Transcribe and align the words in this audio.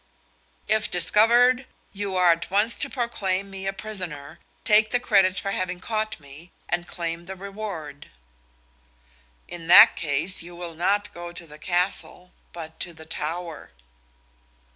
"If 0.67 0.89
discovered, 0.89 1.67
you 1.93 2.15
are 2.15 2.31
at 2.31 2.49
once 2.49 2.75
to 2.75 2.89
proclaim 2.89 3.51
me 3.51 3.67
a 3.67 3.71
prisoner, 3.71 4.39
take 4.63 4.89
the 4.89 4.99
credit 4.99 5.37
for 5.37 5.51
having 5.51 5.79
caught 5.79 6.19
me, 6.19 6.51
and 6.67 6.87
claim 6.87 7.25
the 7.25 7.35
reward." 7.35 8.09
"In 9.47 9.67
that 9.67 9.95
case, 9.95 10.41
you 10.41 10.55
will 10.55 10.73
not 10.73 11.13
go 11.13 11.31
to 11.31 11.45
the 11.45 11.59
castle, 11.59 12.31
but 12.51 12.79
to 12.79 12.95
the 12.95 13.05
Tower." 13.05 13.73